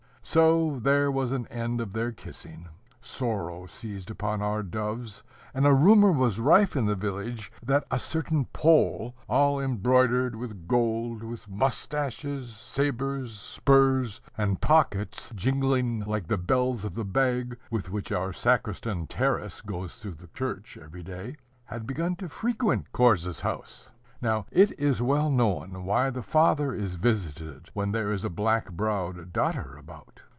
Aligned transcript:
So 0.23 0.77
there 0.79 1.11
was 1.11 1.31
an 1.31 1.47
end 1.47 1.81
of 1.81 1.93
their 1.93 2.11
kissing. 2.11 2.67
Sorrow 3.01 3.65
seized 3.65 4.11
upon 4.11 4.39
our 4.43 4.61
doves; 4.61 5.23
and 5.51 5.65
a 5.65 5.73
rumor 5.73 6.11
was 6.11 6.39
rife 6.39 6.75
in 6.75 6.85
the 6.85 6.95
village, 6.95 7.51
that 7.63 7.85
a 7.89 7.97
certain 7.97 8.45
Pole, 8.53 9.15
all 9.27 9.59
embroidered 9.59 10.35
with 10.35 10.67
gold, 10.67 11.23
with 11.23 11.49
moustaches, 11.49 12.55
sabres, 12.55 13.33
spurs, 13.37 14.21
and 14.37 14.61
pockets 14.61 15.31
jingling 15.35 16.01
like 16.05 16.27
the 16.27 16.37
bells 16.37 16.85
of 16.85 16.93
the 16.93 17.03
bag 17.03 17.57
with 17.71 17.89
which 17.89 18.11
our 18.11 18.31
sacristan 18.31 19.07
Taras 19.07 19.59
goes 19.59 19.95
through 19.95 20.13
the 20.15 20.27
church 20.27 20.77
every 20.77 21.01
day, 21.03 21.35
had 21.65 21.87
begun 21.87 22.15
to 22.17 22.29
frequent 22.29 22.91
Korzh's 22.93 23.39
house. 23.41 23.89
Now, 24.23 24.45
it 24.51 24.79
is 24.79 25.01
well 25.01 25.31
known 25.31 25.83
why 25.83 26.11
the 26.11 26.21
father 26.21 26.75
is 26.75 26.93
visited 26.93 27.71
when 27.73 27.91
there 27.91 28.11
is 28.11 28.23
a 28.23 28.29
black 28.29 28.71
browed 28.71 29.33
daughter 29.33 29.75
about. 29.79 30.21